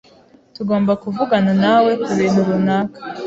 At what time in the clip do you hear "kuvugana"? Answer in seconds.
1.03-1.51